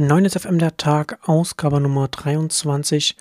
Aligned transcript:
9 0.00 0.30
FM 0.30 0.58
der 0.58 0.78
Tag, 0.78 1.18
Ausgabe 1.28 1.78
Nummer 1.78 2.08
23. 2.08 3.14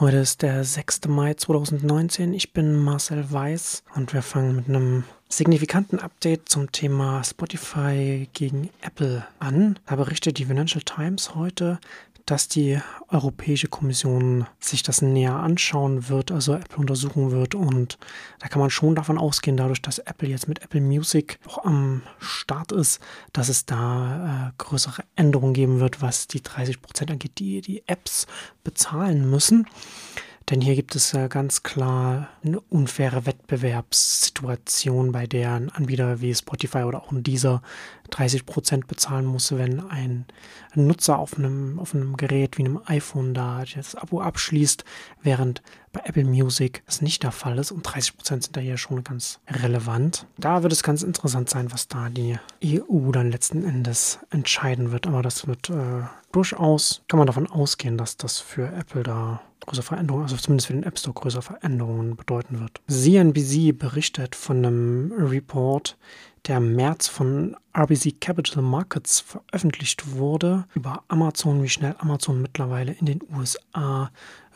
Heute 0.00 0.16
ist 0.16 0.40
der 0.40 0.64
6. 0.64 1.08
Mai 1.08 1.34
2019. 1.34 2.32
Ich 2.32 2.54
bin 2.54 2.74
Marcel 2.74 3.30
Weiß 3.30 3.84
und 3.94 4.14
wir 4.14 4.22
fangen 4.22 4.56
mit 4.56 4.66
einem 4.66 5.04
signifikanten 5.28 5.98
Update 5.98 6.48
zum 6.48 6.72
Thema 6.72 7.22
Spotify 7.22 8.30
gegen 8.32 8.70
Apple 8.80 9.26
an. 9.40 9.78
Da 9.84 9.96
berichtet 9.96 10.38
die 10.38 10.46
Financial 10.46 10.80
Times 10.80 11.34
heute, 11.34 11.78
dass 12.26 12.48
die 12.48 12.80
Europäische 13.08 13.68
Kommission 13.68 14.46
sich 14.58 14.82
das 14.82 15.00
näher 15.00 15.36
anschauen 15.36 16.08
wird, 16.08 16.32
also 16.32 16.54
Apple 16.54 16.78
untersuchen 16.78 17.30
wird. 17.30 17.54
Und 17.54 17.98
da 18.40 18.48
kann 18.48 18.60
man 18.60 18.70
schon 18.70 18.96
davon 18.96 19.16
ausgehen, 19.16 19.56
dadurch, 19.56 19.80
dass 19.80 20.00
Apple 20.00 20.28
jetzt 20.28 20.48
mit 20.48 20.62
Apple 20.62 20.80
Music 20.80 21.38
auch 21.46 21.64
am 21.64 22.02
Start 22.18 22.72
ist, 22.72 23.00
dass 23.32 23.48
es 23.48 23.64
da 23.64 24.48
äh, 24.48 24.52
größere 24.58 25.04
Änderungen 25.14 25.54
geben 25.54 25.78
wird, 25.78 26.02
was 26.02 26.26
die 26.26 26.42
30 26.42 26.82
Prozent 26.82 27.12
angeht, 27.12 27.38
die 27.38 27.60
die 27.60 27.86
Apps 27.86 28.26
bezahlen 28.64 29.30
müssen. 29.30 29.66
Denn 30.50 30.60
hier 30.60 30.76
gibt 30.76 30.94
es 30.94 31.12
äh, 31.12 31.28
ganz 31.28 31.64
klar 31.64 32.28
eine 32.44 32.60
unfaire 32.60 33.26
Wettbewerbssituation, 33.26 35.10
bei 35.10 35.26
der 35.26 35.54
ein 35.54 35.70
Anbieter 35.70 36.20
wie 36.20 36.34
Spotify 36.34 36.84
oder 36.84 37.02
auch 37.02 37.10
dieser 37.12 37.62
30 38.10 38.46
Prozent 38.46 38.86
bezahlen 38.86 39.26
muss, 39.26 39.52
wenn 39.52 39.80
ein 39.80 40.26
Nutzer 40.74 41.18
auf 41.18 41.36
einem, 41.36 41.78
auf 41.78 41.94
einem 41.94 42.16
Gerät 42.16 42.58
wie 42.58 42.64
einem 42.64 42.80
iPhone 42.86 43.34
da 43.34 43.64
das 43.74 43.94
Abo 43.94 44.20
abschließt, 44.20 44.84
während 45.22 45.62
bei 45.92 46.00
Apple 46.04 46.24
Music 46.24 46.82
das 46.86 47.00
nicht 47.00 47.22
der 47.22 47.32
Fall 47.32 47.58
ist 47.58 47.72
und 47.72 47.82
30 47.82 48.16
Prozent 48.16 48.42
sind 48.44 48.56
da 48.56 48.60
hier 48.60 48.76
schon 48.76 49.02
ganz 49.02 49.40
relevant. 49.48 50.26
Da 50.36 50.62
wird 50.62 50.72
es 50.72 50.82
ganz 50.82 51.02
interessant 51.02 51.48
sein, 51.48 51.72
was 51.72 51.88
da 51.88 52.10
die 52.10 52.38
EU 52.64 53.10
dann 53.12 53.30
letzten 53.30 53.64
Endes 53.64 54.18
entscheiden 54.30 54.92
wird. 54.92 55.06
Aber 55.06 55.22
das 55.22 55.46
wird 55.46 55.70
äh, 55.70 56.02
durchaus, 56.32 57.02
kann 57.08 57.18
man 57.18 57.26
davon 57.26 57.46
ausgehen, 57.46 57.96
dass 57.96 58.18
das 58.18 58.40
für 58.40 58.70
Apple 58.72 59.02
da 59.02 59.40
größere 59.60 59.84
Veränderungen, 59.84 60.24
also 60.24 60.36
zumindest 60.36 60.68
für 60.68 60.74
den 60.74 60.82
App 60.82 60.98
Store 60.98 61.14
größere 61.14 61.42
Veränderungen 61.42 62.16
bedeuten 62.16 62.60
wird. 62.60 62.80
CNBC 62.88 63.76
berichtet 63.76 64.34
von 64.34 64.58
einem 64.58 65.12
Report, 65.16 65.96
der 66.46 66.58
im 66.58 66.76
März 66.76 67.08
von 67.08 67.56
RBC 67.76 68.20
Capital 68.20 68.62
Markets 68.62 69.20
veröffentlicht 69.20 70.16
wurde, 70.16 70.64
über 70.74 71.02
Amazon, 71.08 71.62
wie 71.62 71.68
schnell 71.68 71.94
Amazon 71.98 72.40
mittlerweile 72.40 72.92
in 72.92 73.04
den 73.04 73.20
USA 73.30 74.10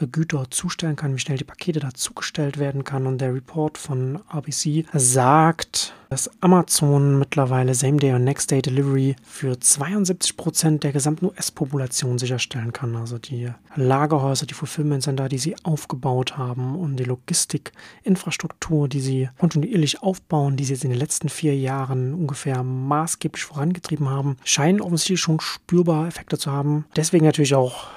Güter 0.06 0.50
zustellen 0.50 0.96
kann, 0.96 1.14
wie 1.14 1.18
schnell 1.18 1.38
die 1.38 1.44
Pakete 1.44 1.80
dazugestellt 1.80 2.58
werden 2.58 2.84
kann. 2.84 3.06
Und 3.06 3.20
der 3.20 3.34
Report 3.34 3.76
von 3.78 4.20
RBC 4.32 4.86
sagt, 4.92 5.94
dass 6.08 6.30
Amazon 6.40 7.18
mittlerweile 7.18 7.74
Same-Day 7.74 8.14
und 8.14 8.24
Next-Day 8.24 8.62
Delivery 8.62 9.14
für 9.22 9.60
72 9.60 10.36
Prozent 10.36 10.82
der 10.82 10.92
gesamten 10.92 11.26
US-Population 11.26 12.18
sicherstellen 12.18 12.72
kann. 12.72 12.96
Also 12.96 13.18
die 13.18 13.50
Lagerhäuser, 13.76 14.46
die 14.46 14.54
Fulfillment 14.54 15.04
Center, 15.04 15.28
die 15.28 15.38
sie 15.38 15.54
aufgebaut 15.62 16.36
haben 16.36 16.74
und 16.74 16.96
die 16.96 17.04
Logistikinfrastruktur, 17.04 18.88
die 18.88 19.00
sie 19.00 19.28
kontinuierlich 19.38 20.02
aufbauen, 20.02 20.56
die 20.56 20.64
sie 20.64 20.72
jetzt 20.72 20.84
in 20.84 20.90
den 20.90 20.98
letzten 20.98 21.28
vier 21.28 21.56
Jahren 21.56 22.14
ungefähr 22.14 22.64
maßgeblich 23.10 23.44
vorangetrieben 23.44 24.08
haben, 24.08 24.36
scheinen 24.44 24.80
offensichtlich 24.80 25.20
schon 25.20 25.40
spürbar 25.40 26.06
Effekte 26.06 26.38
zu 26.38 26.52
haben. 26.52 26.84
Deswegen 26.94 27.24
natürlich 27.24 27.54
auch 27.54 27.88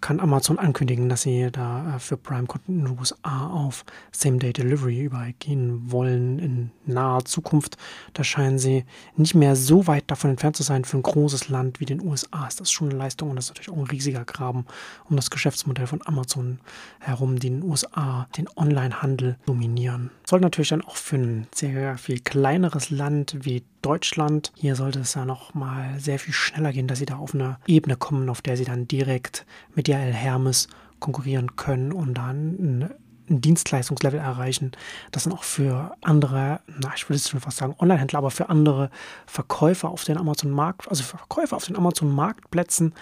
kann 0.00 0.20
Amazon 0.20 0.58
ankündigen, 0.58 1.08
dass 1.08 1.22
sie 1.22 1.50
da 1.52 1.96
äh, 1.96 1.98
für 1.98 2.16
Prime-Konten 2.16 2.80
in 2.80 2.84
den 2.84 2.98
USA 2.98 3.48
auf 3.48 3.84
Same-Day-Delivery 4.12 5.02
übergehen 5.02 5.90
wollen 5.90 6.38
in 6.38 6.70
naher 6.84 7.24
Zukunft. 7.24 7.76
Da 8.12 8.24
scheinen 8.24 8.58
sie 8.58 8.84
nicht 9.16 9.34
mehr 9.34 9.54
so 9.54 9.86
weit 9.86 10.04
davon 10.08 10.30
entfernt 10.30 10.56
zu 10.56 10.62
sein. 10.62 10.84
Für 10.84 10.98
ein 10.98 11.02
großes 11.02 11.48
Land 11.48 11.80
wie 11.80 11.84
den 11.84 12.04
USA 12.04 12.46
ist 12.46 12.60
das 12.60 12.70
schon 12.72 12.90
eine 12.90 12.98
Leistung 12.98 13.30
und 13.30 13.36
das 13.36 13.46
ist 13.46 13.50
natürlich 13.50 13.70
auch 13.70 13.76
ein 13.76 13.90
riesiger 13.90 14.24
Graben 14.24 14.66
um 15.08 15.16
das 15.16 15.30
Geschäftsmodell 15.30 15.86
von 15.86 16.00
Amazon 16.06 16.58
herum, 16.98 17.38
die 17.38 17.48
in 17.48 17.60
den 17.60 17.70
USA 17.70 18.28
den 18.36 18.48
Online-Handel 18.56 19.38
dominieren. 19.46 20.10
Soll 20.24 20.40
natürlich 20.40 20.70
dann 20.70 20.82
auch 20.82 20.96
für 20.96 21.16
ein 21.16 21.46
sehr 21.54 21.98
viel 21.98 22.20
kleineres 22.20 22.90
Land 22.90 23.36
wie 23.42 23.62
Deutschland. 23.82 24.52
Hier 24.56 24.74
sollte 24.74 24.98
es 24.98 25.14
ja 25.14 25.24
noch 25.24 25.54
mal 25.54 26.00
sehr 26.00 26.18
viel 26.18 26.34
schneller 26.34 26.72
gehen, 26.72 26.88
dass 26.88 26.98
sie 26.98 27.06
da 27.06 27.16
auf 27.16 27.34
eine 27.34 27.58
Ebene 27.68 27.96
kommen, 27.96 28.28
auf 28.28 28.42
der 28.42 28.56
sie 28.56 28.64
dann 28.64 28.88
direkt 28.88 29.35
mit 29.74 29.88
DHL 29.88 30.12
Hermes 30.12 30.68
konkurrieren 31.00 31.56
können 31.56 31.92
und 31.92 32.14
dann 32.14 32.54
ein, 32.54 32.90
Dienstleistungslevel 33.28 34.20
erreichen, 34.20 34.72
das 35.10 35.24
dann 35.24 35.32
auch 35.32 35.42
für 35.42 35.96
andere, 36.02 36.60
na, 36.78 36.92
ich 36.94 37.08
würde 37.08 37.16
es 37.16 37.28
schon 37.28 37.40
fast 37.40 37.56
sagen, 37.56 37.74
Online-Händler, 37.78 38.18
aber 38.18 38.30
für 38.30 38.48
andere 38.48 38.90
Verkäufer 39.26 39.88
auf 39.88 40.04
den 40.04 40.16
Amazon-Markt, 40.16 40.88
also 40.88 41.02
für 41.02 41.18
Verkäufer 41.18 41.56
auf 41.56 41.64
den 41.64 41.76
Amazon-Marktplätzen 41.76 42.94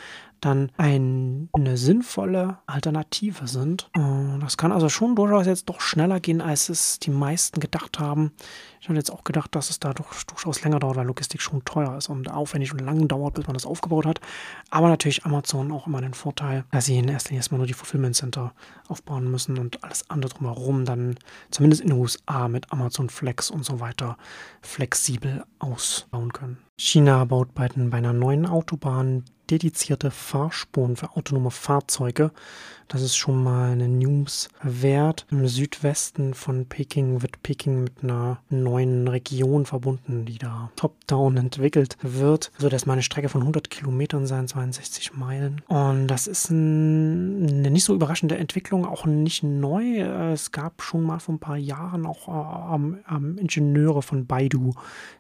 dann 0.44 0.71
eine 0.77 1.77
sinnvolle 1.77 2.59
Alternative 2.66 3.47
sind. 3.47 3.91
Äh, 3.94 4.38
das 4.41 4.56
kann 4.56 4.72
also 4.72 4.88
schon 4.88 5.16
durchaus 5.16 5.47
jetzt 5.47 5.69
doch 5.69 5.81
schneller 5.81 6.21
gehen, 6.21 6.41
als 6.41 6.69
es 6.69 6.99
die 6.99 7.10
meisten 7.10 7.60
gedacht 7.60 7.99
haben. 7.99 8.32
Ich 8.81 8.88
habe 8.88 8.99
jetzt 8.99 9.10
auch 9.10 9.25
gedacht, 9.25 9.55
dass 9.55 9.71
es 9.71 9.81
da 9.81 9.94
durchaus 9.94 10.62
länger 10.62 10.78
dauert, 10.78 10.97
weil 10.97 11.06
Logistik 11.06 11.41
schon 11.41 11.65
teuer 11.65 11.97
ist 11.97 12.10
und 12.10 12.31
aufwendig 12.31 12.72
und 12.72 12.81
lang 12.81 13.09
dauert, 13.09 13.34
bis 13.34 13.47
man 13.47 13.55
das 13.55 13.65
aufgebaut 13.65 14.05
hat. 14.05 14.21
Aber 14.69 14.88
natürlich 14.88 15.25
Amazon 15.25 15.72
auch 15.72 15.87
immer 15.87 16.03
den 16.03 16.12
Vorteil, 16.12 16.65
dass 16.71 16.84
sie 16.84 16.99
in 16.99 17.09
erster 17.09 17.31
Linie 17.31 17.38
erstmal 17.41 17.59
nur 17.59 17.66
die 17.66 17.72
Fulfillment 17.72 18.15
Center 18.15 18.53
aufbauen 18.88 19.31
müssen 19.31 19.59
und 19.59 19.82
alles 19.82 20.09
andere 20.11 20.32
drumherum 20.32 20.84
dann 20.84 21.16
zumindest 21.50 21.82
in 21.82 21.88
den 21.88 21.99
USA 21.99 22.49
mit 22.49 22.71
Amazon 22.72 23.09
Flex 23.09 23.50
und 23.50 23.65
so 23.65 23.81
weiter 23.81 24.19
flexibel 24.61 25.44
ausbauen 25.59 26.32
können. 26.32 26.59
China 26.77 27.25
baut 27.25 27.55
bei, 27.55 27.69
bei 27.69 27.99
einer 27.99 28.12
neuen 28.12 28.47
Autobahn 28.47 29.25
dedizierte 29.49 30.11
Fahrspuren 30.11 30.97
für 30.97 31.17
autonome 31.17 31.51
Fahrzeuge. 31.51 32.33
Das 32.89 33.03
ist 33.03 33.17
schon 33.17 33.43
mal 33.43 33.72
eine 33.72 33.89
News 33.89 34.49
wert. 34.62 35.27
Im 35.31 35.47
Südwesten 35.49 36.34
von 36.34 36.67
Peking 36.67 37.22
wird 37.22 37.43
Peking 37.43 37.84
mit 37.84 38.03
einer 38.03 38.41
neuen 38.50 39.09
Region 39.09 39.67
verbunden, 39.67 40.25
die 40.25 40.39
da 40.39 40.71
top-down 40.77 41.37
entwickelt 41.37 41.97
wird. 42.03 42.50
So 42.59 42.69
dass 42.69 42.87
mal 42.87 42.94
eine 42.94 43.03
Strecke 43.03 43.28
von 43.28 43.41
100 43.43 43.71
Kilometern 43.71 44.27
sein, 44.27 44.49
62 44.49 45.15
Meilen. 45.15 45.62
Und 45.69 46.09
das 46.09 46.27
ist 46.27 46.50
ein, 46.50 47.47
eine 47.49 47.71
nicht 47.71 47.84
so 47.84 47.94
überraschende 47.94 48.37
Entwicklung, 48.37 48.84
auch 48.84 49.06
nicht 49.06 49.43
neu. 49.43 50.00
Es 50.33 50.53
gab 50.53 50.83
schon 50.83 51.03
mal 51.03 51.19
vor 51.19 51.34
ein 51.34 51.41
paar 51.41 51.56
Jahren 51.56 52.06
auch 52.06 52.75
ähm, 52.75 52.99
ähm, 53.11 53.39
Ingenieure 53.39 54.03
von 54.03 54.27
Baidu 54.27 54.75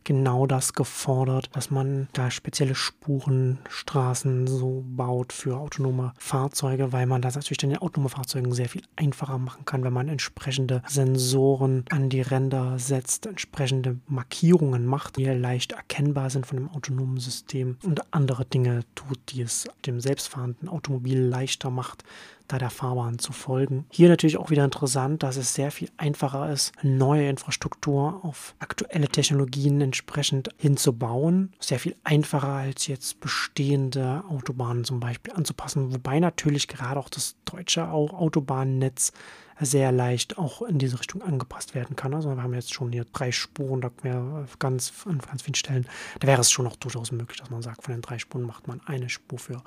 genau 0.04 0.46
das 0.46 0.72
gefordert, 0.72 1.50
dass 1.52 1.70
man 1.70 2.08
da 2.12 2.30
spezielle 2.30 2.74
Spurenstraßen 2.74 4.46
so 4.46 4.84
baut 4.86 5.32
für 5.32 5.56
autonome 5.58 6.12
Fahrzeuge, 6.18 6.92
weil 6.92 7.06
man 7.06 7.22
das 7.22 7.34
natürlich 7.34 7.53
natürlich 7.54 7.58
dann 7.58 7.80
den 7.80 7.86
autonomen 7.86 8.10
Fahrzeugen 8.10 8.52
sehr 8.52 8.68
viel 8.68 8.82
einfacher 8.96 9.38
machen 9.38 9.64
kann, 9.64 9.84
wenn 9.84 9.92
man 9.92 10.08
entsprechende 10.08 10.82
Sensoren 10.88 11.84
an 11.90 12.08
die 12.08 12.20
Ränder 12.20 12.78
setzt, 12.78 13.26
entsprechende 13.26 13.98
Markierungen 14.06 14.86
macht, 14.86 15.16
die 15.16 15.24
leicht 15.24 15.72
erkennbar 15.72 16.30
sind 16.30 16.46
von 16.46 16.56
dem 16.56 16.70
autonomen 16.70 17.18
System 17.18 17.76
und 17.82 18.02
andere 18.12 18.44
Dinge 18.44 18.80
tut, 18.94 19.18
die 19.28 19.42
es 19.42 19.68
dem 19.86 20.00
selbstfahrenden 20.00 20.68
Automobil 20.68 21.20
leichter 21.20 21.70
macht, 21.70 22.04
da 22.48 22.58
der 22.58 22.70
Fahrbahn 22.70 23.18
zu 23.18 23.32
folgen. 23.32 23.86
Hier 23.90 24.08
natürlich 24.08 24.36
auch 24.36 24.50
wieder 24.50 24.64
interessant, 24.64 25.22
dass 25.22 25.36
es 25.36 25.54
sehr 25.54 25.70
viel 25.70 25.90
einfacher 25.96 26.50
ist, 26.50 26.72
neue 26.82 27.28
Infrastruktur 27.28 28.20
auf 28.22 28.54
aktuelle 28.58 29.08
Technologien 29.08 29.80
entsprechend 29.80 30.50
hinzubauen. 30.56 31.52
Sehr 31.60 31.78
viel 31.78 31.96
einfacher 32.04 32.48
als 32.48 32.86
jetzt 32.86 33.20
bestehende 33.20 34.24
Autobahnen 34.28 34.84
zum 34.84 35.00
Beispiel 35.00 35.32
anzupassen. 35.32 35.92
Wobei 35.92 36.20
natürlich 36.20 36.68
gerade 36.68 37.00
auch 37.00 37.08
das 37.08 37.36
deutsche 37.44 37.88
Autobahnnetz 37.88 39.12
sehr 39.60 39.92
leicht 39.92 40.38
auch 40.38 40.62
in 40.62 40.78
diese 40.78 40.98
Richtung 40.98 41.22
angepasst 41.22 41.74
werden 41.74 41.96
kann. 41.96 42.14
Also 42.14 42.34
wir 42.34 42.42
haben 42.42 42.54
jetzt 42.54 42.74
schon 42.74 42.92
hier 42.92 43.06
drei 43.12 43.32
Spuren, 43.32 43.80
da 43.80 43.90
wäre 44.02 44.46
ganz 44.58 44.92
an 45.06 45.18
ganz 45.18 45.42
vielen 45.42 45.54
Stellen, 45.54 45.86
da 46.18 46.26
wäre 46.26 46.40
es 46.40 46.50
schon 46.50 46.66
auch 46.66 46.76
durchaus 46.76 47.12
möglich, 47.12 47.38
dass 47.38 47.50
man 47.50 47.62
sagt, 47.62 47.84
von 47.84 47.94
den 47.94 48.02
drei 48.02 48.18
Spuren 48.18 48.44
macht 48.44 48.66
man 48.66 48.80
eine 48.86 49.08
Spur 49.08 49.38
für 49.38 49.62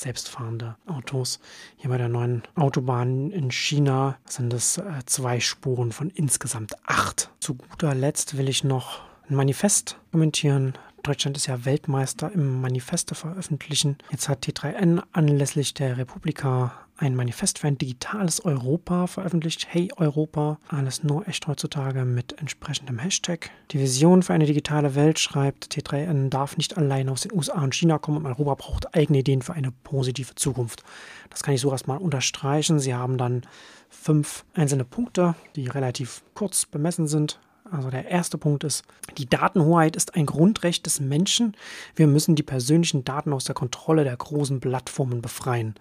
selbstfahrende 0.00 0.76
Autos. 0.86 1.40
Hier 1.76 1.90
bei 1.90 1.98
der 1.98 2.08
neuen 2.08 2.42
Autobahn 2.54 3.30
in 3.30 3.50
China 3.50 4.16
sind 4.26 4.52
es 4.52 4.78
äh, 4.78 4.82
zwei 5.06 5.40
Spuren 5.40 5.92
von 5.92 6.10
insgesamt 6.10 6.74
acht. 6.86 7.30
Zu 7.40 7.54
guter 7.54 7.94
Letzt 7.94 8.36
will 8.36 8.48
ich 8.48 8.64
noch 8.64 9.00
ein 9.28 9.34
Manifest 9.34 9.98
kommentieren. 10.12 10.74
Deutschland 11.02 11.36
ist 11.36 11.46
ja 11.46 11.64
Weltmeister 11.64 12.30
im 12.32 12.60
Manifeste 12.60 13.14
veröffentlichen. 13.14 13.96
Jetzt 14.10 14.28
hat 14.28 14.46
T3N 14.46 15.02
anlässlich 15.12 15.74
der 15.74 15.96
Republika 15.96 16.72
ein 16.98 17.14
Manifest 17.14 17.60
für 17.60 17.68
ein 17.68 17.78
digitales 17.78 18.44
Europa 18.44 19.06
veröffentlicht. 19.06 19.68
Hey 19.70 19.90
Europa, 19.96 20.58
alles 20.68 21.04
nur 21.04 21.26
echt 21.28 21.46
heutzutage 21.46 22.04
mit 22.04 22.38
entsprechendem 22.40 22.98
Hashtag. 22.98 23.50
Die 23.70 23.78
Vision 23.78 24.22
für 24.22 24.34
eine 24.34 24.46
digitale 24.46 24.94
Welt 24.96 25.18
schreibt, 25.18 25.72
T3N 25.72 26.28
darf 26.28 26.56
nicht 26.56 26.76
allein 26.76 27.08
aus 27.08 27.22
den 27.22 27.32
USA 27.32 27.62
und 27.62 27.74
China 27.74 27.98
kommen 27.98 28.18
und 28.18 28.26
Europa 28.26 28.54
braucht 28.56 28.94
eigene 28.94 29.18
Ideen 29.18 29.42
für 29.42 29.54
eine 29.54 29.70
positive 29.84 30.34
Zukunft. 30.34 30.82
Das 31.30 31.42
kann 31.42 31.54
ich 31.54 31.60
so 31.60 31.70
erstmal 31.70 31.98
unterstreichen. 31.98 32.80
Sie 32.80 32.94
haben 32.94 33.16
dann 33.16 33.42
fünf 33.88 34.44
einzelne 34.54 34.84
Punkte, 34.84 35.34
die 35.54 35.68
relativ 35.68 36.22
kurz 36.34 36.66
bemessen 36.66 37.06
sind, 37.06 37.38
Also 37.70 37.90
der 37.90 38.08
erste 38.08 38.38
Punkt 38.38 38.64
ist, 38.64 38.84
die 39.18 39.28
Datenhoheit 39.28 39.96
ist 39.96 40.14
ein 40.14 40.26
Grundrecht 40.26 40.86
des 40.86 41.00
Menschen. 41.00 41.56
Wir 41.94 42.06
müssen 42.06 42.34
die 42.34 42.42
persönlichen 42.42 43.04
Daten 43.04 43.32
aus 43.32 43.44
der 43.44 43.54
Kontrolle 43.54 44.04
der 44.04 44.16
großen 44.16 44.60
Plattformen 44.60 45.20
befreien. 45.20 45.74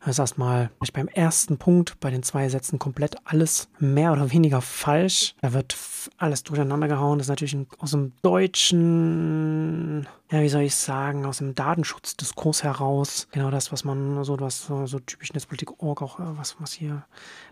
Das 0.00 0.10
ist 0.10 0.18
erstmal 0.18 0.70
beim 0.92 1.08
ersten 1.08 1.56
Punkt, 1.56 1.98
bei 2.00 2.10
den 2.10 2.22
zwei 2.22 2.48
Sätzen 2.48 2.78
komplett 2.78 3.16
alles 3.24 3.68
mehr 3.78 4.12
oder 4.12 4.32
weniger 4.32 4.60
falsch. 4.60 5.34
Da 5.40 5.52
wird 5.52 5.76
alles 6.18 6.42
durcheinander 6.44 6.88
gehauen. 6.88 7.18
Das 7.18 7.26
ist 7.26 7.30
natürlich 7.30 7.56
aus 7.78 7.92
dem 7.92 8.12
deutschen, 8.22 10.06
ja, 10.34 10.42
wie 10.42 10.48
soll 10.48 10.62
ich 10.62 10.74
sagen, 10.74 11.26
aus 11.26 11.38
dem 11.38 11.54
Datenschutzdiskurs 11.54 12.64
heraus. 12.64 13.28
Genau 13.30 13.52
das, 13.52 13.70
was 13.70 13.84
man 13.84 14.24
so, 14.24 14.40
was 14.40 14.66
so, 14.66 14.98
typisch 14.98 15.32
Netzpolitik.org 15.32 16.02
auch, 16.02 16.18
äh, 16.18 16.24
was, 16.36 16.56
was 16.60 16.72
hier 16.72 17.04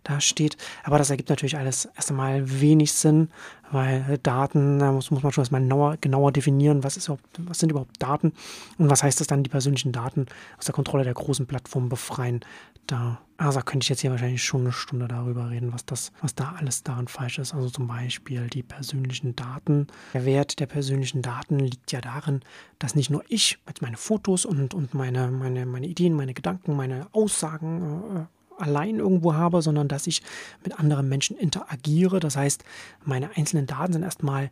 da 0.02 0.20
steht. 0.20 0.56
Aber 0.82 0.98
das 0.98 1.08
ergibt 1.08 1.28
natürlich 1.28 1.56
alles 1.56 1.84
erst 1.94 2.10
einmal 2.10 2.60
wenig 2.60 2.92
Sinn, 2.92 3.28
weil 3.70 4.18
Daten, 4.24 4.80
da 4.80 4.90
muss, 4.90 5.12
muss 5.12 5.22
man 5.22 5.30
schon 5.30 5.42
erstmal 5.42 5.60
genauer, 5.60 5.96
genauer 6.00 6.32
definieren, 6.32 6.82
was, 6.82 6.96
ist 6.96 7.08
was 7.38 7.60
sind 7.60 7.70
überhaupt 7.70 8.02
Daten 8.02 8.32
und 8.78 8.90
was 8.90 9.04
heißt 9.04 9.20
das 9.20 9.28
dann, 9.28 9.44
die 9.44 9.50
persönlichen 9.50 9.92
Daten 9.92 10.26
aus 10.58 10.64
der 10.64 10.74
Kontrolle 10.74 11.04
der 11.04 11.14
großen 11.14 11.46
Plattformen 11.46 11.88
befreien. 11.88 12.40
Da 12.88 13.20
also 13.46 13.60
könnte 13.60 13.84
ich 13.84 13.88
jetzt 13.88 14.00
hier 14.00 14.10
wahrscheinlich 14.10 14.42
schon 14.42 14.62
eine 14.62 14.72
Stunde 14.72 15.08
darüber 15.08 15.50
reden, 15.50 15.72
was 15.72 15.84
das, 15.84 16.12
was 16.20 16.34
da 16.34 16.54
alles 16.58 16.82
daran 16.82 17.08
falsch 17.08 17.38
ist. 17.38 17.54
Also 17.54 17.70
zum 17.70 17.86
Beispiel 17.86 18.48
die 18.48 18.62
persönlichen 18.62 19.34
Daten. 19.36 19.86
Der 20.14 20.24
Wert 20.24 20.60
der 20.60 20.66
persönlichen 20.66 21.22
Daten 21.22 21.58
liegt 21.58 21.92
ja 21.92 22.00
darin, 22.00 22.40
dass 22.78 22.94
nicht 22.94 23.10
nur 23.10 23.24
ich 23.28 23.58
meine 23.80 23.96
Fotos 23.96 24.44
und, 24.44 24.74
und 24.74 24.94
meine, 24.94 25.30
meine, 25.30 25.66
meine 25.66 25.86
Ideen, 25.86 26.14
meine 26.14 26.34
Gedanken, 26.34 26.76
meine 26.76 27.06
Aussagen 27.12 28.28
äh, 28.28 28.62
allein 28.62 28.98
irgendwo 28.98 29.34
habe, 29.34 29.62
sondern 29.62 29.88
dass 29.88 30.06
ich 30.06 30.22
mit 30.62 30.78
anderen 30.78 31.08
Menschen 31.08 31.36
interagiere. 31.36 32.20
Das 32.20 32.36
heißt, 32.36 32.64
meine 33.04 33.36
einzelnen 33.36 33.66
Daten 33.66 33.92
sind 33.92 34.02
erstmal 34.02 34.50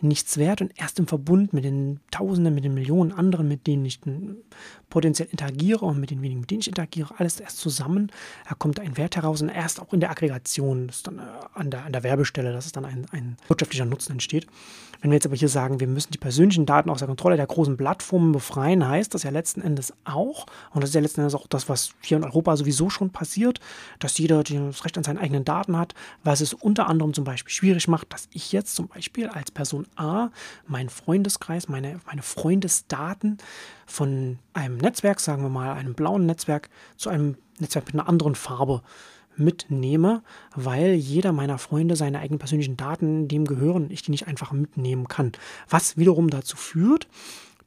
nichts 0.00 0.36
wert 0.36 0.60
und 0.60 0.72
erst 0.76 0.98
im 0.98 1.06
Verbund 1.06 1.52
mit 1.52 1.64
den 1.64 2.00
Tausenden, 2.10 2.54
mit 2.54 2.64
den 2.64 2.74
Millionen 2.74 3.12
anderen, 3.12 3.48
mit 3.48 3.66
denen 3.66 3.84
ich 3.86 4.00
potenziell 4.90 5.28
interagiere 5.30 5.84
und 5.84 5.98
mit 5.98 6.10
den 6.10 6.22
wenigen, 6.22 6.40
mit 6.40 6.50
denen 6.50 6.60
ich 6.60 6.68
interagiere, 6.68 7.14
alles 7.18 7.40
erst 7.40 7.58
zusammen, 7.58 8.10
da 8.48 8.54
kommt 8.54 8.78
ein 8.78 8.96
Wert 8.96 9.16
heraus 9.16 9.40
und 9.40 9.48
erst 9.48 9.80
auch 9.80 9.92
in 9.92 10.00
der 10.00 10.10
Aggregation, 10.10 10.86
das 10.86 10.96
ist 10.96 11.06
dann 11.06 11.18
äh, 11.18 11.22
an 11.54 11.70
der, 11.70 11.84
an 11.84 11.92
der 11.92 12.02
Werbestelle, 12.02 12.52
dass 12.52 12.66
es 12.66 12.72
dann 12.72 12.84
ein, 12.84 13.06
ein 13.10 13.36
wirtschaftlicher 13.48 13.86
Nutzen 13.86 14.12
entsteht. 14.12 14.46
Wenn 15.00 15.10
wir 15.10 15.16
jetzt 15.16 15.26
aber 15.26 15.36
hier 15.36 15.48
sagen, 15.48 15.80
wir 15.80 15.86
müssen 15.86 16.12
die 16.12 16.18
persönlichen 16.18 16.66
Daten 16.66 16.90
aus 16.90 16.98
der 16.98 17.08
Kontrolle 17.08 17.36
der 17.36 17.46
großen 17.46 17.76
Plattformen 17.76 18.32
befreien, 18.32 18.86
heißt 18.86 19.14
das 19.14 19.22
ja 19.22 19.30
letzten 19.30 19.60
Endes 19.60 19.92
auch, 20.04 20.46
und 20.72 20.82
das 20.82 20.90
ist 20.90 20.94
ja 20.94 21.00
letzten 21.00 21.20
Endes 21.20 21.34
auch 21.34 21.46
das, 21.46 21.68
was 21.68 21.90
hier 22.00 22.16
in 22.16 22.24
Europa 22.24 22.56
sowieso 22.56 22.90
schon 22.90 23.10
passiert, 23.10 23.60
dass 23.98 24.18
jeder 24.18 24.42
das 24.42 24.84
Recht 24.84 24.96
an 24.96 25.04
seinen 25.04 25.18
eigenen 25.18 25.44
Daten 25.44 25.76
hat, 25.76 25.94
was 26.24 26.40
es 26.40 26.54
unter 26.54 26.88
anderem 26.88 27.14
zum 27.14 27.24
Beispiel 27.24 27.52
schwierig 27.52 27.88
macht, 27.88 28.12
dass 28.12 28.28
ich 28.32 28.52
jetzt 28.52 28.74
zum 28.74 28.88
Beispiel 28.88 29.28
als 29.28 29.50
Person 29.50 29.85
A 29.96 30.30
meinen 30.66 30.88
Freundeskreis, 30.88 31.68
meine, 31.68 32.00
meine 32.06 32.22
Freundesdaten 32.22 33.38
von 33.86 34.38
einem 34.52 34.78
Netzwerk, 34.78 35.20
sagen 35.20 35.42
wir 35.42 35.48
mal 35.48 35.72
einem 35.72 35.94
blauen 35.94 36.26
Netzwerk, 36.26 36.68
zu 36.96 37.10
einem 37.10 37.36
Netzwerk 37.58 37.86
mit 37.86 37.94
einer 37.94 38.08
anderen 38.08 38.34
Farbe 38.34 38.82
mitnehme, 39.36 40.22
weil 40.54 40.94
jeder 40.94 41.32
meiner 41.32 41.58
Freunde 41.58 41.96
seine 41.96 42.20
eigenen 42.20 42.38
persönlichen 42.38 42.76
Daten 42.76 43.28
dem 43.28 43.44
gehören 43.44 43.90
ich 43.90 44.02
die 44.02 44.10
nicht 44.10 44.26
einfach 44.26 44.52
mitnehmen 44.52 45.08
kann. 45.08 45.32
Was 45.68 45.96
wiederum 45.96 46.30
dazu 46.30 46.56
führt, 46.56 47.06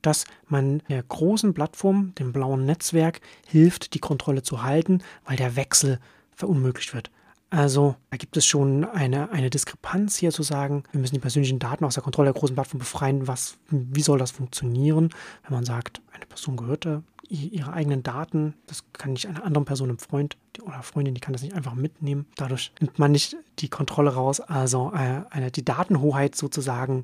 dass 0.01 0.25
man 0.47 0.81
der 0.89 1.03
großen 1.03 1.53
Plattform, 1.53 2.13
dem 2.15 2.31
blauen 2.31 2.65
Netzwerk, 2.65 3.21
hilft, 3.47 3.93
die 3.93 3.99
Kontrolle 3.99 4.43
zu 4.43 4.63
halten, 4.63 5.03
weil 5.25 5.37
der 5.37 5.55
Wechsel 5.55 5.99
verunmöglicht 6.35 6.93
wird. 6.93 7.11
Also 7.49 7.95
da 8.11 8.17
gibt 8.17 8.37
es 8.37 8.45
schon 8.45 8.85
eine, 8.85 9.31
eine 9.31 9.49
Diskrepanz 9.49 10.17
hier 10.17 10.31
zu 10.31 10.43
sagen, 10.43 10.83
wir 10.91 11.01
müssen 11.01 11.15
die 11.15 11.19
persönlichen 11.19 11.59
Daten 11.59 11.83
aus 11.83 11.95
der 11.95 12.03
Kontrolle 12.03 12.31
der 12.31 12.39
großen 12.39 12.55
Plattform 12.55 12.79
befreien. 12.79 13.27
Was, 13.27 13.57
wie 13.69 14.01
soll 14.01 14.19
das 14.19 14.31
funktionieren, 14.31 15.09
wenn 15.43 15.55
man 15.55 15.65
sagt, 15.65 16.01
eine 16.13 16.25
Person 16.25 16.57
gehörte 16.57 17.03
ihre 17.29 17.73
eigenen 17.73 18.01
Daten, 18.01 18.55
das 18.65 18.83
kann 18.93 19.13
nicht 19.13 19.27
einer 19.27 19.43
anderen 19.43 19.65
Person, 19.65 19.89
einem 19.89 19.99
Freund 19.99 20.35
oder 20.63 20.81
Freundin, 20.81 21.13
die 21.13 21.21
kann 21.21 21.33
das 21.33 21.43
nicht 21.43 21.53
einfach 21.53 21.75
mitnehmen. 21.75 22.25
Dadurch 22.35 22.71
nimmt 22.79 22.97
man 22.97 23.11
nicht 23.11 23.35
die 23.59 23.69
Kontrolle 23.69 24.15
raus. 24.15 24.39
Also 24.39 24.91
äh, 24.95 25.21
eine, 25.29 25.51
die 25.51 25.63
Datenhoheit 25.63 26.35
sozusagen, 26.35 27.03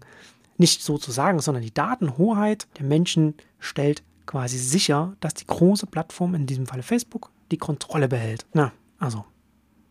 nicht 0.58 0.82
sozusagen, 0.82 1.40
sondern 1.40 1.64
die 1.64 1.74
Datenhoheit 1.74 2.68
der 2.80 2.86
Menschen 2.86 3.36
stellt 3.60 4.04
quasi 4.26 4.58
sicher, 4.58 5.16
dass 5.20 5.36
die 5.36 5.46
große 5.46 5.86
Plattform, 5.86 6.34
in 6.34 6.48
diesem 6.48 6.66
Falle 6.66 6.82
Facebook, 6.82 7.30
die 7.52 7.58
Kontrolle 7.58 8.08
behält. 8.08 8.48
Na, 8.54 8.72
also 8.98 9.26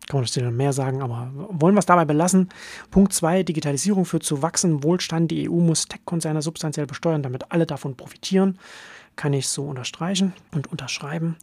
kann 0.07 0.19
man 0.19 0.25
natürlich 0.25 0.51
mehr 0.51 0.73
sagen, 0.73 1.01
aber 1.01 1.31
wollen 1.33 1.75
wir 1.75 1.79
es 1.79 1.85
dabei 1.85 2.05
belassen. 2.05 2.49
Punkt 2.91 3.13
2, 3.13 3.43
Digitalisierung 3.43 4.05
führt 4.05 4.23
zu 4.23 4.41
wachsendem 4.41 4.83
Wohlstand. 4.83 5.31
Die 5.31 5.49
EU 5.49 5.55
muss 5.55 5.87
Tech-Konzerne 5.87 6.41
substanziell 6.41 6.85
besteuern, 6.85 7.23
damit 7.23 7.51
alle 7.51 7.65
davon 7.65 7.95
profitieren. 7.95 8.59
Kann 9.15 9.33
ich 9.33 9.47
so 9.47 9.63
unterstreichen 9.63 10.33
und 10.51 10.67
unterschreiben. 10.67 11.37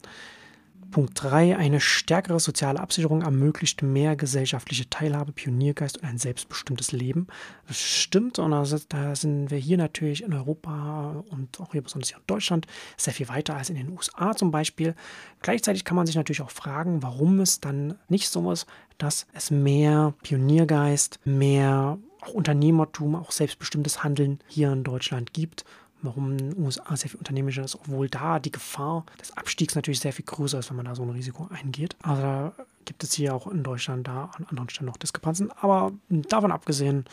Punkt 0.93 1.21
3. 1.21 1.57
Eine 1.57 1.81
stärkere 1.81 2.39
soziale 2.39 2.79
Absicherung 2.79 3.23
ermöglicht 3.23 3.83
mehr 3.83 4.15
gesellschaftliche 4.15 4.89
Teilhabe, 4.89 5.33
Pioniergeist 5.33 5.99
und 5.99 6.05
ein 6.05 6.19
selbstbestimmtes 6.19 6.93
Leben. 6.93 7.27
Das 7.67 7.81
stimmt 7.81 8.39
und 8.39 8.53
da 8.53 9.15
sind 9.17 9.51
wir 9.51 9.59
hier 9.59 9.79
natürlich 9.79 10.23
in 10.23 10.35
Europa 10.35 11.25
und 11.31 11.61
auch 11.61 11.73
hier 11.73 11.83
besonders 11.83 12.11
hier 12.11 12.19
in 12.19 12.27
Deutschland 12.27 12.67
sehr 12.97 13.13
viel 13.13 13.29
weiter 13.29 13.57
als 13.57 13.71
in 13.71 13.77
den 13.77 13.89
USA 13.89 14.37
zum 14.37 14.53
Beispiel. 14.53 14.95
Gleichzeitig 15.41 15.85
kann 15.85 15.97
man 15.97 16.07
sich 16.07 16.15
natürlich 16.15 16.43
auch 16.43 16.51
fragen, 16.51 17.03
warum 17.03 17.41
es 17.41 17.59
dann 17.59 17.99
nicht 18.09 18.29
so 18.29 18.53
ist, 18.53 18.67
dass 18.99 19.27
es 19.33 19.51
mehr 19.51 20.15
Pioniergeist, 20.23 21.19
mehr 21.25 21.99
auch 22.21 22.35
Unternehmertum, 22.35 23.17
auch 23.17 23.33
selbstbestimmtes 23.33 24.05
Handeln 24.05 24.39
hier 24.47 24.71
in 24.71 24.85
Deutschland 24.85 25.33
gibt 25.33 25.65
warum 26.03 26.33
in 26.33 26.39
den 26.39 26.59
USA 26.59 26.97
sehr 26.97 27.11
viel 27.11 27.19
unternehmerischer 27.19 27.65
ist, 27.65 27.75
obwohl 27.77 28.09
da 28.09 28.39
die 28.39 28.53
Gefahr 28.53 29.05
des 29.21 29.37
Abstiegs 29.37 29.75
natürlich 29.75 30.01
sehr 30.01 30.13
viel 30.13 30.25
größer 30.25 30.59
ist, 30.59 30.71
wenn 30.71 30.77
man 30.77 30.87
da 30.87 30.95
so 30.95 31.03
ein 31.03 31.11
Risiko 31.11 31.49
eingeht. 31.51 31.97
Also 32.03 32.53
gibt 32.85 33.03
es 33.05 33.13
hier 33.13 33.35
auch 33.35 33.47
in 33.47 33.63
Deutschland 33.63 34.09
da 34.09 34.31
an 34.37 34.47
anderen 34.47 34.69
Stellen 34.69 34.87
noch 34.87 34.97
Diskrepanzen. 34.97 35.51
Aber 35.61 35.93
davon 36.09 36.53
abgesehen 36.53 37.05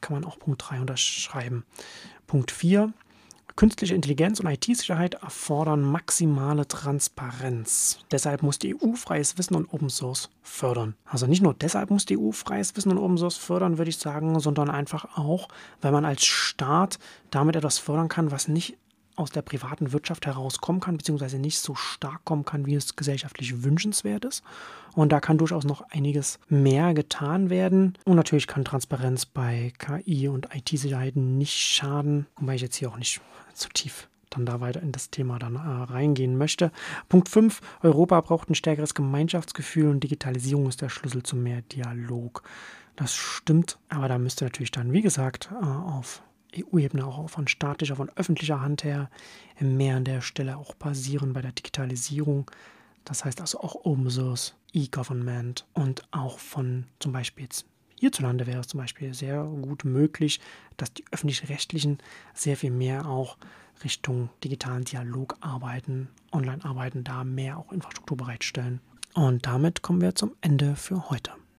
kann 0.00 0.14
man 0.14 0.24
auch 0.24 0.38
Punkt 0.38 0.62
3 0.68 0.80
unterschreiben. 0.80 1.64
Punkt 2.26 2.50
4. 2.50 2.92
Künstliche 3.56 3.94
Intelligenz 3.94 4.40
und 4.40 4.46
IT-Sicherheit 4.46 5.14
erfordern 5.14 5.82
maximale 5.82 6.66
Transparenz. 6.66 7.98
Deshalb 8.10 8.42
muss 8.42 8.58
die 8.58 8.74
EU 8.74 8.94
freies 8.94 9.38
Wissen 9.38 9.54
und 9.54 9.72
Open 9.72 9.90
Source 9.90 10.30
fördern. 10.42 10.94
Also 11.04 11.26
nicht 11.26 11.42
nur 11.42 11.54
deshalb 11.54 11.90
muss 11.90 12.06
die 12.06 12.18
EU 12.18 12.32
freies 12.32 12.76
Wissen 12.76 12.90
und 12.90 12.98
Open 12.98 13.18
Source 13.18 13.36
fördern, 13.36 13.78
würde 13.78 13.90
ich 13.90 13.98
sagen, 13.98 14.38
sondern 14.40 14.70
einfach 14.70 15.16
auch, 15.16 15.48
weil 15.80 15.92
man 15.92 16.04
als 16.04 16.24
Staat 16.24 16.98
damit 17.30 17.56
etwas 17.56 17.78
fördern 17.78 18.08
kann, 18.08 18.30
was 18.30 18.48
nicht 18.48 18.76
aus 19.16 19.30
der 19.30 19.42
privaten 19.42 19.92
Wirtschaft 19.92 20.26
herauskommen 20.26 20.80
kann, 20.80 20.96
beziehungsweise 20.96 21.38
nicht 21.38 21.58
so 21.58 21.74
stark 21.74 22.24
kommen 22.24 22.44
kann, 22.44 22.66
wie 22.66 22.74
es 22.74 22.96
gesellschaftlich 22.96 23.62
wünschenswert 23.62 24.24
ist. 24.24 24.42
Und 24.94 25.12
da 25.12 25.20
kann 25.20 25.38
durchaus 25.38 25.64
noch 25.64 25.82
einiges 25.90 26.38
mehr 26.48 26.94
getan 26.94 27.50
werden. 27.50 27.98
Und 28.04 28.16
natürlich 28.16 28.46
kann 28.46 28.64
Transparenz 28.64 29.26
bei 29.26 29.72
KI 29.78 30.28
und 30.28 30.48
IT-Sicherheit 30.54 31.16
nicht 31.16 31.56
schaden, 31.56 32.26
wobei 32.36 32.54
ich 32.54 32.62
jetzt 32.62 32.76
hier 32.76 32.90
auch 32.90 32.98
nicht 32.98 33.20
zu 33.54 33.68
tief 33.68 34.08
dann 34.30 34.46
da 34.46 34.60
weiter 34.60 34.82
in 34.82 34.92
das 34.92 35.10
Thema 35.10 35.38
dann 35.38 35.56
äh, 35.56 35.92
reingehen 35.92 36.36
möchte. 36.36 36.72
Punkt 37.08 37.28
5. 37.28 37.60
Europa 37.82 38.20
braucht 38.20 38.50
ein 38.50 38.54
stärkeres 38.54 38.94
Gemeinschaftsgefühl 38.94 39.88
und 39.88 40.00
Digitalisierung 40.00 40.68
ist 40.68 40.80
der 40.80 40.88
Schlüssel 40.88 41.22
zu 41.22 41.36
mehr 41.36 41.62
Dialog. 41.62 42.42
Das 42.96 43.14
stimmt, 43.14 43.78
aber 43.88 44.08
da 44.08 44.18
müsste 44.18 44.44
natürlich 44.44 44.70
dann, 44.70 44.92
wie 44.92 45.02
gesagt, 45.02 45.50
äh, 45.52 45.64
auf 45.64 46.22
EU-Ebene 46.56 47.06
auch 47.06 47.30
von 47.30 47.48
staatlicher, 47.48 47.96
von 47.96 48.10
öffentlicher 48.16 48.60
Hand 48.60 48.84
her 48.84 49.10
mehr 49.58 49.96
an 49.96 50.04
der 50.04 50.20
Stelle 50.20 50.56
auch 50.56 50.78
passieren 50.78 51.32
bei 51.32 51.40
der 51.40 51.52
Digitalisierung. 51.52 52.50
Das 53.04 53.24
heißt 53.24 53.40
also 53.40 53.60
auch 53.60 53.74
Open 53.84 54.10
Source, 54.10 54.54
E-Government 54.72 55.66
und 55.72 56.02
auch 56.10 56.38
von 56.38 56.86
zum 56.98 57.12
Beispiel 57.12 57.44
jetzt 57.44 57.66
hierzulande 58.02 58.48
wäre 58.48 58.58
es 58.58 58.66
zum 58.66 58.80
Beispiel 58.80 59.14
sehr 59.14 59.44
gut 59.44 59.84
möglich, 59.84 60.40
dass 60.76 60.92
die 60.92 61.04
öffentlich-rechtlichen 61.12 61.98
sehr 62.34 62.56
viel 62.56 62.72
mehr 62.72 63.06
auch 63.06 63.36
Richtung 63.84 64.28
digitalen 64.42 64.82
Dialog 64.82 65.36
arbeiten, 65.40 66.08
online 66.32 66.64
arbeiten, 66.64 67.04
da 67.04 67.22
mehr 67.22 67.58
auch 67.58 67.70
Infrastruktur 67.70 68.16
bereitstellen. 68.16 68.80
Und 69.14 69.46
damit 69.46 69.82
kommen 69.82 70.00
wir 70.00 70.16
zum 70.16 70.32
Ende 70.40 70.74
für 70.74 71.10
heute. 71.10 71.30